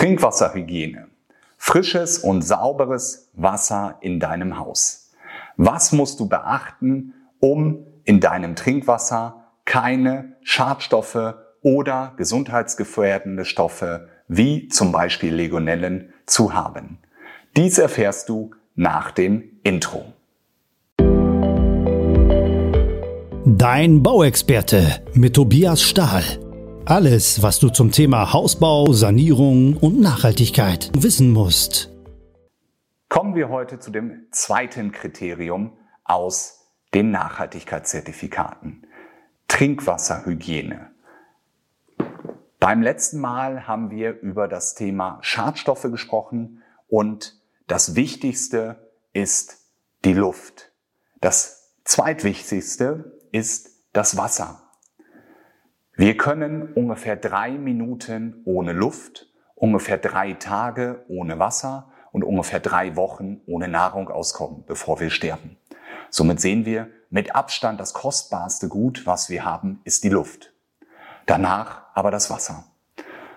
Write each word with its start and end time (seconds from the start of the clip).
Trinkwasserhygiene. 0.00 1.08
Frisches 1.58 2.16
und 2.20 2.40
sauberes 2.40 3.28
Wasser 3.34 3.98
in 4.00 4.18
deinem 4.18 4.58
Haus. 4.58 5.10
Was 5.58 5.92
musst 5.92 6.20
du 6.20 6.26
beachten, 6.26 7.12
um 7.38 7.84
in 8.04 8.18
deinem 8.18 8.56
Trinkwasser 8.56 9.44
keine 9.66 10.36
Schadstoffe 10.40 11.34
oder 11.60 12.14
gesundheitsgefährdende 12.16 13.44
Stoffe 13.44 14.08
wie 14.26 14.68
zum 14.68 14.90
Beispiel 14.90 15.34
Legionellen 15.34 16.14
zu 16.24 16.54
haben? 16.54 16.96
Dies 17.54 17.76
erfährst 17.76 18.30
du 18.30 18.52
nach 18.74 19.10
dem 19.10 19.50
Intro. 19.64 20.14
Dein 23.44 24.02
Bauexperte 24.02 25.04
mit 25.12 25.34
Tobias 25.34 25.82
Stahl. 25.82 26.24
Alles, 26.90 27.40
was 27.40 27.60
du 27.60 27.68
zum 27.68 27.92
Thema 27.92 28.32
Hausbau, 28.32 28.92
Sanierung 28.92 29.76
und 29.76 30.00
Nachhaltigkeit 30.00 30.90
wissen 30.92 31.30
musst. 31.30 31.88
Kommen 33.08 33.36
wir 33.36 33.48
heute 33.48 33.78
zu 33.78 33.92
dem 33.92 34.26
zweiten 34.32 34.90
Kriterium 34.90 35.78
aus 36.02 36.66
den 36.92 37.12
Nachhaltigkeitszertifikaten. 37.12 38.88
Trinkwasserhygiene. 39.46 40.90
Beim 42.58 42.82
letzten 42.82 43.20
Mal 43.20 43.68
haben 43.68 43.92
wir 43.92 44.18
über 44.18 44.48
das 44.48 44.74
Thema 44.74 45.20
Schadstoffe 45.20 45.86
gesprochen 45.92 46.60
und 46.88 47.40
das 47.68 47.94
Wichtigste 47.94 48.90
ist 49.12 49.58
die 50.04 50.14
Luft. 50.14 50.72
Das 51.20 51.70
zweitwichtigste 51.84 53.16
ist 53.30 53.68
das 53.92 54.16
Wasser. 54.16 54.69
Wir 56.00 56.16
können 56.16 56.72
ungefähr 56.72 57.14
drei 57.14 57.50
Minuten 57.50 58.40
ohne 58.46 58.72
Luft, 58.72 59.26
ungefähr 59.54 59.98
drei 59.98 60.32
Tage 60.32 61.04
ohne 61.08 61.38
Wasser 61.38 61.92
und 62.10 62.24
ungefähr 62.24 62.58
drei 62.58 62.96
Wochen 62.96 63.42
ohne 63.46 63.68
Nahrung 63.68 64.08
auskommen, 64.08 64.64
bevor 64.66 64.98
wir 64.98 65.10
sterben. 65.10 65.58
Somit 66.08 66.40
sehen 66.40 66.64
wir, 66.64 66.88
mit 67.10 67.36
Abstand 67.36 67.78
das 67.80 67.92
kostbarste 67.92 68.68
Gut, 68.68 69.04
was 69.04 69.28
wir 69.28 69.44
haben, 69.44 69.82
ist 69.84 70.02
die 70.02 70.08
Luft. 70.08 70.54
Danach 71.26 71.82
aber 71.92 72.10
das 72.10 72.30
Wasser. 72.30 72.64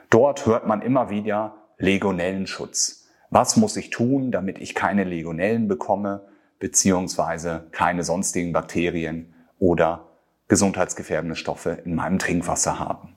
Dort 0.09 0.45
hört 0.45 0.65
man 0.65 0.81
immer 0.81 1.09
wieder 1.09 1.55
Legionellenschutz. 1.79 3.09
Was 3.29 3.57
muss 3.57 3.75
ich 3.75 3.89
tun, 3.89 4.31
damit 4.31 4.57
ich 4.57 4.73
keine 4.73 5.03
Legionellen 5.03 5.67
bekomme, 5.67 6.29
beziehungsweise 6.59 7.67
keine 7.71 8.05
sonstigen 8.05 8.53
Bakterien 8.53 9.33
oder 9.59 10.12
gesundheitsgefährdende 10.47 11.35
Stoffe 11.35 11.71
in 11.85 11.95
meinem 11.95 12.19
Trinkwasser 12.19 12.79
haben. 12.79 13.15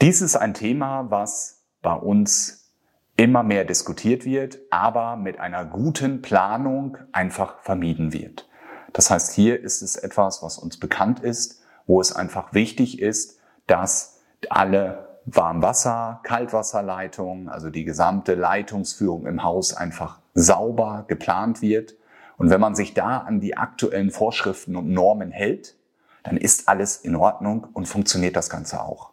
Dies 0.00 0.20
ist 0.20 0.36
ein 0.36 0.54
Thema, 0.54 1.10
was 1.10 1.62
bei 1.82 1.94
uns 1.94 2.70
immer 3.16 3.42
mehr 3.42 3.64
diskutiert 3.64 4.24
wird, 4.24 4.58
aber 4.70 5.16
mit 5.16 5.40
einer 5.40 5.64
guten 5.64 6.22
Planung 6.22 6.98
einfach 7.10 7.60
vermieden 7.60 8.12
wird. 8.12 8.48
Das 8.92 9.10
heißt, 9.10 9.32
hier 9.32 9.60
ist 9.60 9.82
es 9.82 9.96
etwas, 9.96 10.42
was 10.42 10.56
uns 10.58 10.78
bekannt 10.78 11.20
ist, 11.20 11.60
wo 11.86 12.00
es 12.00 12.14
einfach 12.14 12.52
wichtig 12.52 13.00
ist, 13.00 13.40
dass 13.66 14.20
alle 14.48 15.08
Warmwasser, 15.26 16.20
Kaltwasserleitungen, 16.22 17.48
also 17.48 17.70
die 17.70 17.84
gesamte 17.84 18.34
Leitungsführung 18.34 19.26
im 19.26 19.42
Haus 19.42 19.74
einfach 19.74 20.20
sauber 20.34 21.04
geplant 21.08 21.60
wird. 21.60 21.94
Und 22.38 22.50
wenn 22.50 22.60
man 22.60 22.74
sich 22.74 22.94
da 22.94 23.18
an 23.18 23.40
die 23.40 23.56
aktuellen 23.56 24.10
Vorschriften 24.10 24.76
und 24.76 24.88
Normen 24.88 25.30
hält, 25.32 25.76
dann 26.22 26.36
ist 26.36 26.68
alles 26.68 26.96
in 26.96 27.16
Ordnung 27.16 27.66
und 27.72 27.86
funktioniert 27.86 28.36
das 28.36 28.48
Ganze 28.48 28.82
auch. 28.82 29.10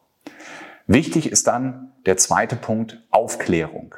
Wichtig 0.88 1.32
ist 1.32 1.48
dann 1.48 1.92
der 2.06 2.18
zweite 2.18 2.56
Punkt, 2.56 3.02
Aufklärung. 3.10 3.96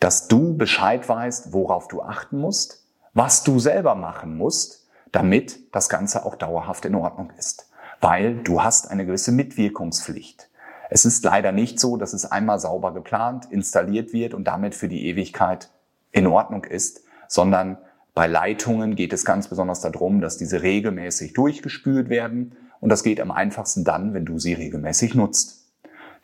Dass 0.00 0.26
du 0.28 0.56
Bescheid 0.56 1.08
weißt, 1.08 1.52
worauf 1.52 1.88
du 1.88 2.02
achten 2.02 2.38
musst, 2.38 2.84
was 3.14 3.44
du 3.44 3.58
selber 3.58 3.94
machen 3.94 4.36
musst, 4.36 4.88
damit 5.12 5.74
das 5.74 5.88
Ganze 5.88 6.24
auch 6.24 6.34
dauerhaft 6.34 6.84
in 6.84 6.94
Ordnung 6.94 7.32
ist. 7.38 7.70
Weil 8.00 8.38
du 8.38 8.62
hast 8.62 8.90
eine 8.90 9.06
gewisse 9.06 9.30
Mitwirkungspflicht. 9.30 10.48
Es 10.88 11.04
ist 11.04 11.22
leider 11.22 11.52
nicht 11.52 11.78
so, 11.78 11.96
dass 11.96 12.12
es 12.12 12.24
einmal 12.24 12.58
sauber 12.58 12.92
geplant, 12.92 13.46
installiert 13.50 14.12
wird 14.12 14.34
und 14.34 14.44
damit 14.44 14.74
für 14.74 14.88
die 14.88 15.06
Ewigkeit 15.06 15.70
in 16.10 16.26
Ordnung 16.26 16.64
ist, 16.64 17.02
sondern 17.28 17.78
bei 18.20 18.26
Leitungen 18.26 18.96
geht 18.96 19.14
es 19.14 19.24
ganz 19.24 19.48
besonders 19.48 19.80
darum, 19.80 20.20
dass 20.20 20.36
diese 20.36 20.60
regelmäßig 20.60 21.32
durchgespült 21.32 22.10
werden 22.10 22.54
und 22.78 22.90
das 22.90 23.02
geht 23.02 23.18
am 23.18 23.30
einfachsten 23.30 23.82
dann, 23.82 24.12
wenn 24.12 24.26
du 24.26 24.38
sie 24.38 24.52
regelmäßig 24.52 25.14
nutzt. 25.14 25.64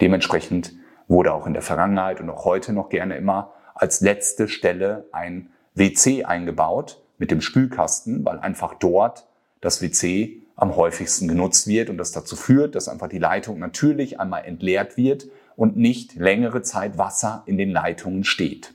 Dementsprechend 0.03 0.75
wurde 1.09 1.33
auch 1.33 1.47
in 1.47 1.55
der 1.55 1.63
Vergangenheit 1.63 2.21
und 2.21 2.29
auch 2.29 2.45
heute 2.45 2.75
noch 2.75 2.91
gerne 2.91 3.17
immer 3.17 3.55
als 3.75 4.03
letzte 4.03 4.47
Stelle 4.47 5.07
ein 5.11 5.49
WC 5.75 6.25
eingebaut 6.25 7.01
mit 7.17 7.31
dem 7.31 7.41
Spülkasten, 7.41 8.27
weil 8.27 8.41
einfach 8.41 8.75
dort 8.75 9.27
das 9.63 9.81
WC 9.81 10.43
am 10.55 10.77
häufigsten 10.77 11.29
genutzt 11.29 11.67
wird 11.67 11.89
und 11.89 11.97
das 11.97 12.13
dazu 12.13 12.37
führt, 12.37 12.75
dass 12.75 12.91
einfach 12.91 13.09
die 13.09 13.19
Leitung 13.19 13.59
natürlich 13.59 14.21
einmal 14.21 14.45
entleert 14.45 14.99
wird 14.99 15.29
und 15.57 15.79
nicht 15.79 16.15
längere 16.17 16.61
Zeit 16.61 16.99
Wasser 16.99 17.43
in 17.47 17.57
den 17.57 17.71
Leitungen 17.71 18.23
steht. 18.23 18.75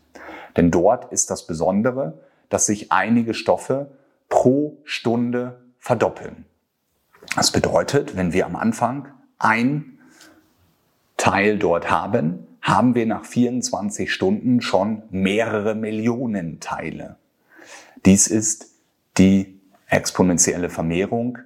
Denn 0.57 0.71
dort 0.71 1.13
ist 1.13 1.29
das 1.29 1.45
Besondere, 1.45 2.17
dass 2.51 2.67
sich 2.67 2.91
einige 2.91 3.33
Stoffe 3.33 3.89
pro 4.29 4.77
Stunde 4.83 5.61
verdoppeln. 5.79 6.45
Das 7.35 7.51
bedeutet, 7.51 8.15
wenn 8.15 8.33
wir 8.33 8.45
am 8.45 8.55
Anfang 8.55 9.07
ein 9.39 9.97
Teil 11.17 11.57
dort 11.57 11.89
haben, 11.89 12.45
haben 12.61 12.93
wir 12.93 13.05
nach 13.07 13.25
24 13.25 14.13
Stunden 14.13 14.61
schon 14.61 15.03
mehrere 15.09 15.75
Millionen 15.75 16.59
Teile. 16.59 17.15
Dies 18.05 18.27
ist 18.27 18.75
die 19.17 19.59
exponentielle 19.87 20.69
Vermehrung, 20.69 21.37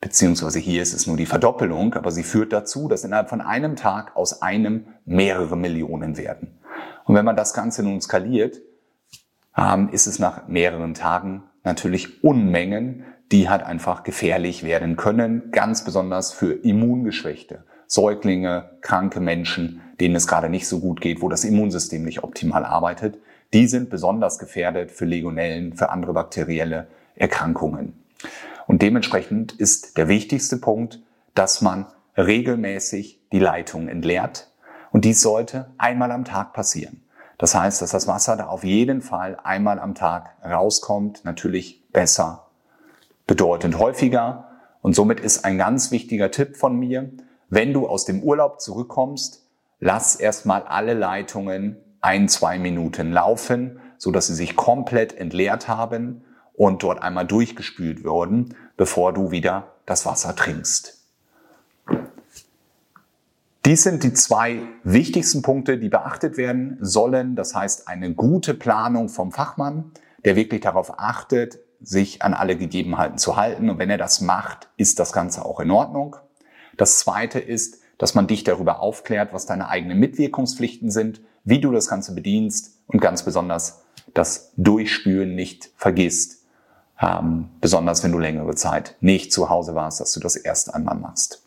beziehungsweise 0.00 0.60
hier 0.60 0.82
ist 0.82 0.94
es 0.94 1.06
nur 1.06 1.16
die 1.16 1.26
Verdoppelung, 1.26 1.94
aber 1.94 2.10
sie 2.12 2.22
führt 2.22 2.52
dazu, 2.52 2.88
dass 2.88 3.04
innerhalb 3.04 3.28
von 3.28 3.40
einem 3.40 3.76
Tag 3.76 4.16
aus 4.16 4.42
einem 4.42 4.86
mehrere 5.04 5.56
Millionen 5.56 6.16
werden. 6.16 6.58
Und 7.04 7.14
wenn 7.16 7.24
man 7.24 7.36
das 7.36 7.52
Ganze 7.52 7.82
nun 7.82 8.00
skaliert, 8.00 8.60
ähm, 9.56 9.88
ist 9.90 10.06
es 10.06 10.18
nach 10.18 10.48
mehreren 10.48 10.94
Tagen 10.94 11.44
natürlich 11.64 12.22
Unmengen, 12.24 13.04
die 13.30 13.48
halt 13.48 13.62
einfach 13.62 14.02
gefährlich 14.02 14.62
werden 14.62 14.96
können, 14.96 15.50
ganz 15.52 15.84
besonders 15.84 16.32
für 16.32 16.52
Immungeschwächte, 16.52 17.64
Säuglinge, 17.86 18.70
kranke 18.80 19.20
Menschen, 19.20 19.80
denen 20.00 20.16
es 20.16 20.26
gerade 20.26 20.48
nicht 20.48 20.66
so 20.66 20.80
gut 20.80 21.00
geht, 21.00 21.22
wo 21.22 21.28
das 21.28 21.44
Immunsystem 21.44 22.04
nicht 22.04 22.22
optimal 22.22 22.64
arbeitet. 22.64 23.18
Die 23.52 23.66
sind 23.66 23.90
besonders 23.90 24.38
gefährdet 24.38 24.90
für 24.90 25.04
Legionellen, 25.04 25.74
für 25.74 25.90
andere 25.90 26.12
bakterielle 26.12 26.88
Erkrankungen. 27.14 27.94
Und 28.66 28.82
dementsprechend 28.82 29.52
ist 29.52 29.96
der 29.98 30.08
wichtigste 30.08 30.56
Punkt, 30.56 31.00
dass 31.34 31.60
man 31.60 31.86
regelmäßig 32.16 33.20
die 33.32 33.38
Leitung 33.38 33.88
entleert. 33.88 34.50
Und 34.90 35.04
dies 35.04 35.20
sollte 35.22 35.70
einmal 35.78 36.12
am 36.12 36.24
Tag 36.24 36.52
passieren. 36.52 37.01
Das 37.42 37.56
heißt, 37.56 37.82
dass 37.82 37.90
das 37.90 38.06
Wasser 38.06 38.36
da 38.36 38.46
auf 38.46 38.62
jeden 38.62 39.02
Fall 39.02 39.36
einmal 39.42 39.80
am 39.80 39.96
Tag 39.96 40.36
rauskommt. 40.44 41.24
Natürlich 41.24 41.82
besser, 41.90 42.46
bedeutend 43.26 43.80
häufiger. 43.80 44.46
Und 44.80 44.94
somit 44.94 45.18
ist 45.18 45.44
ein 45.44 45.58
ganz 45.58 45.90
wichtiger 45.90 46.30
Tipp 46.30 46.56
von 46.56 46.78
mir, 46.78 47.10
wenn 47.50 47.72
du 47.72 47.88
aus 47.88 48.04
dem 48.04 48.22
Urlaub 48.22 48.60
zurückkommst, 48.60 49.44
lass 49.80 50.14
erstmal 50.14 50.62
alle 50.62 50.94
Leitungen 50.94 51.78
ein, 52.00 52.28
zwei 52.28 52.60
Minuten 52.60 53.10
laufen, 53.10 53.80
so 53.98 54.12
dass 54.12 54.28
sie 54.28 54.34
sich 54.34 54.54
komplett 54.54 55.12
entleert 55.12 55.66
haben 55.66 56.22
und 56.54 56.84
dort 56.84 57.02
einmal 57.02 57.26
durchgespült 57.26 58.04
wurden, 58.04 58.54
bevor 58.76 59.12
du 59.12 59.32
wieder 59.32 59.72
das 59.84 60.06
Wasser 60.06 60.36
trinkst. 60.36 61.01
Dies 63.64 63.84
sind 63.84 64.02
die 64.02 64.12
zwei 64.12 64.60
wichtigsten 64.82 65.42
Punkte, 65.42 65.78
die 65.78 65.88
beachtet 65.88 66.36
werden 66.36 66.78
sollen. 66.80 67.36
Das 67.36 67.54
heißt, 67.54 67.86
eine 67.86 68.12
gute 68.12 68.54
Planung 68.54 69.08
vom 69.08 69.30
Fachmann, 69.30 69.92
der 70.24 70.34
wirklich 70.34 70.62
darauf 70.62 70.98
achtet, 70.98 71.60
sich 71.80 72.22
an 72.22 72.34
alle 72.34 72.56
Gegebenheiten 72.56 73.18
zu 73.18 73.36
halten. 73.36 73.70
Und 73.70 73.78
wenn 73.78 73.90
er 73.90 73.98
das 73.98 74.20
macht, 74.20 74.68
ist 74.76 74.98
das 74.98 75.12
Ganze 75.12 75.44
auch 75.44 75.60
in 75.60 75.70
Ordnung. 75.70 76.16
Das 76.76 76.98
zweite 76.98 77.38
ist, 77.38 77.78
dass 77.98 78.16
man 78.16 78.26
dich 78.26 78.42
darüber 78.42 78.80
aufklärt, 78.80 79.32
was 79.32 79.46
deine 79.46 79.68
eigenen 79.68 79.98
Mitwirkungspflichten 80.00 80.90
sind, 80.90 81.20
wie 81.44 81.60
du 81.60 81.70
das 81.70 81.88
Ganze 81.88 82.16
bedienst 82.16 82.80
und 82.88 83.00
ganz 83.00 83.22
besonders 83.22 83.82
das 84.12 84.52
Durchspülen 84.56 85.36
nicht 85.36 85.70
vergisst. 85.76 86.44
Ähm, 87.00 87.48
besonders 87.60 88.02
wenn 88.02 88.10
du 88.10 88.18
längere 88.18 88.56
Zeit 88.56 88.96
nicht 89.00 89.32
zu 89.32 89.50
Hause 89.50 89.76
warst, 89.76 90.00
dass 90.00 90.12
du 90.12 90.18
das 90.18 90.34
erst 90.34 90.74
einmal 90.74 90.96
machst. 90.96 91.44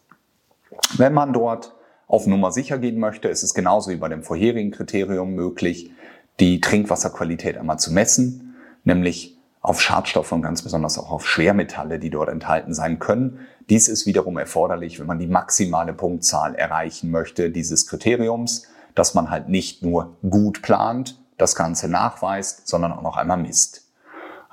Wenn 0.97 1.13
man 1.13 1.33
dort 1.33 1.74
auf 2.07 2.27
Nummer 2.27 2.51
sicher 2.51 2.77
gehen 2.77 2.99
möchte, 2.99 3.27
ist 3.27 3.43
es 3.43 3.53
genauso 3.53 3.91
wie 3.91 3.95
bei 3.95 4.09
dem 4.09 4.23
vorherigen 4.23 4.71
Kriterium 4.71 5.33
möglich, 5.33 5.91
die 6.39 6.61
Trinkwasserqualität 6.61 7.57
einmal 7.57 7.79
zu 7.79 7.91
messen, 7.91 8.55
nämlich 8.83 9.37
auf 9.61 9.81
Schadstoffe 9.81 10.31
und 10.31 10.43
ganz 10.43 10.61
besonders 10.61 10.99
auch 10.99 11.11
auf 11.11 11.27
Schwermetalle, 11.27 11.97
die 11.97 12.11
dort 12.11 12.29
enthalten 12.29 12.73
sein 12.73 12.99
können. 12.99 13.39
Dies 13.69 13.87
ist 13.87 14.05
wiederum 14.05 14.37
erforderlich, 14.37 14.99
wenn 14.99 15.07
man 15.07 15.17
die 15.17 15.27
maximale 15.27 15.93
Punktzahl 15.93 16.53
erreichen 16.53 17.09
möchte 17.09 17.49
dieses 17.49 17.87
Kriteriums. 17.87 18.67
dass 18.93 19.13
man 19.13 19.29
halt 19.29 19.49
nicht 19.49 19.83
nur 19.83 20.15
gut 20.29 20.61
plant, 20.61 21.19
das 21.37 21.53
Ganze 21.53 21.89
nachweist, 21.89 22.65
sondern 22.65 22.93
auch 22.93 23.01
noch 23.01 23.17
einmal 23.17 23.35
misst. 23.35 23.91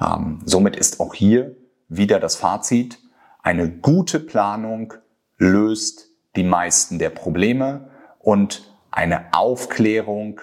Ähm, 0.01 0.41
somit 0.45 0.75
ist 0.75 0.99
auch 0.99 1.15
hier 1.15 1.55
wieder 1.89 2.19
das 2.19 2.35
Fazit, 2.35 2.99
eine 3.45 3.71
gute 3.71 4.19
Planung 4.19 4.95
löst 5.39 6.12
die 6.37 6.45
meisten 6.45 6.99
der 6.99 7.11
Probleme 7.11 7.91
und 8.19 8.73
eine 8.91 9.33
Aufklärung 9.33 10.41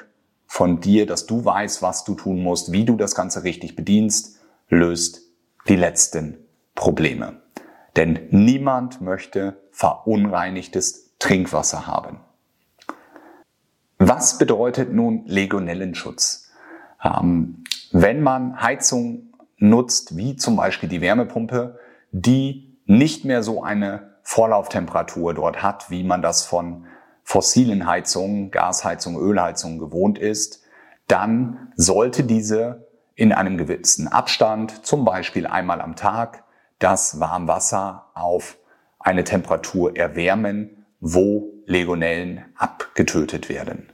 von 0.47 0.81
dir, 0.81 1.06
dass 1.06 1.25
du 1.25 1.45
weißt, 1.45 1.81
was 1.81 2.03
du 2.03 2.15
tun 2.15 2.41
musst, 2.41 2.71
wie 2.71 2.86
du 2.86 2.95
das 2.95 3.15
Ganze 3.15 3.44
richtig 3.44 3.75
bedienst, 3.75 4.39
löst 4.68 5.21
die 5.68 5.75
letzten 5.75 6.38
Probleme. 6.75 7.41
Denn 7.95 8.19
niemand 8.31 9.01
möchte 9.01 9.57
verunreinigtes 9.71 11.15
Trinkwasser 11.19 11.86
haben. 11.86 12.19
Was 13.97 14.38
bedeutet 14.38 14.94
nun 14.94 15.25
Legionellenschutz? 15.25 16.51
Ähm, 17.03 17.63
wenn 17.91 18.21
man 18.21 18.62
Heizung 18.62 19.33
nutzt, 19.57 20.15
wie 20.15 20.36
zum 20.36 20.56
Beispiel 20.56 20.88
die 20.88 21.01
Wärmepumpe, 21.01 21.77
die 22.12 22.77
nicht 22.86 23.25
mehr 23.25 23.44
so 23.44 23.62
eine 23.62 24.09
Vorlauftemperatur 24.24 25.33
dort 25.33 25.63
hat, 25.63 25.89
wie 25.89 26.04
man 26.04 26.21
das 26.21 26.45
von 26.45 26.86
fossilen 27.24 27.88
Heizungen, 27.88 28.51
Gasheizungen, 28.51 29.19
Ölheizungen 29.19 29.80
gewohnt 29.80 30.18
ist, 30.18 30.63
dann 31.07 31.71
sollte 31.75 32.24
diese 32.24 32.88
in 33.16 33.33
einem 33.33 33.57
gewissen 33.57 34.07
Abstand, 34.07 34.86
zum 34.86 35.04
Beispiel 35.04 35.45
einmal 35.45 35.81
am 35.81 35.95
Tag, 35.95 36.44
das 36.80 37.19
Warmwasser 37.19 38.06
auf 38.13 38.57
eine 39.00 39.24
Temperatur 39.24 39.95
erwärmen, 39.95 40.86
wo 41.00 41.54
Legionellen 41.65 42.45
abgetötet 42.56 43.50
werden. 43.50 43.92